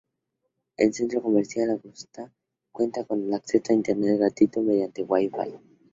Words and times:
El 0.77 0.95
Centro 0.95 1.21
Comercial 1.21 1.69
Augusta 1.69 2.33
cuenta 2.71 3.05
con 3.05 3.31
acceso 3.35 3.65
a 3.71 3.75
Internet 3.75 4.17
gratuito 4.17 4.59
mediante 4.63 5.03
Wifi. 5.03 5.59